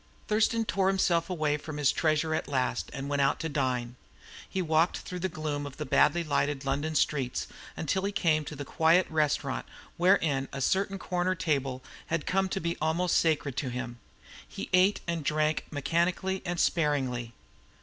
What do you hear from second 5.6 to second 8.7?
of the badly lighted London streets, until he came to the